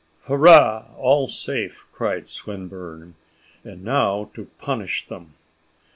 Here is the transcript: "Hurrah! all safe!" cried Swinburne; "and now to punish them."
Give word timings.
"Hurrah! 0.23 0.87
all 0.97 1.27
safe!" 1.27 1.85
cried 1.91 2.27
Swinburne; 2.27 3.13
"and 3.63 3.83
now 3.83 4.31
to 4.33 4.45
punish 4.57 5.05
them." 5.07 5.35